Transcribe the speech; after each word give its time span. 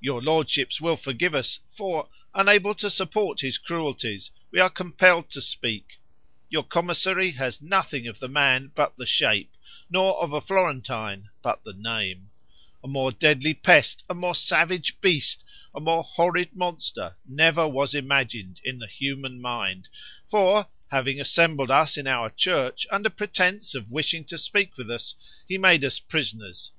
Your 0.00 0.22
lordships 0.22 0.80
will 0.80 0.96
forgive 0.96 1.34
us; 1.34 1.60
for, 1.68 2.08
unable 2.34 2.74
to 2.76 2.88
support 2.88 3.42
his 3.42 3.58
cruelties, 3.58 4.30
we 4.50 4.58
are 4.60 4.70
compelled 4.70 5.28
to 5.28 5.42
speak. 5.42 5.98
Your 6.48 6.62
commissary 6.62 7.32
has 7.32 7.60
nothing 7.60 8.06
of 8.06 8.18
the 8.18 8.30
man 8.30 8.72
but 8.74 8.96
the 8.96 9.04
shape, 9.04 9.52
nor 9.90 10.16
of 10.22 10.32
a 10.32 10.40
Florentine 10.40 11.28
but 11.42 11.62
the 11.64 11.74
name; 11.74 12.30
a 12.82 12.88
more 12.88 13.12
deadly 13.12 13.52
pest, 13.52 14.04
a 14.08 14.14
more 14.14 14.34
savage 14.34 14.98
beast, 15.02 15.44
a 15.74 15.80
more 15.80 16.02
horrid 16.02 16.56
monster 16.56 17.14
never 17.28 17.68
was 17.68 17.94
imagined 17.94 18.62
in 18.64 18.78
the 18.78 18.86
human 18.88 19.38
mind; 19.38 19.86
for, 20.26 20.66
having 20.90 21.20
assembled 21.20 21.70
us 21.70 21.98
in 21.98 22.06
our 22.06 22.30
church 22.30 22.86
under 22.90 23.10
pretense 23.10 23.74
of 23.74 23.90
wishing 23.90 24.24
to 24.24 24.38
speak 24.38 24.78
with 24.78 24.90
us, 24.90 25.14
he 25.46 25.58
made 25.58 25.84
us 25.84 25.98
prisoners. 25.98 26.72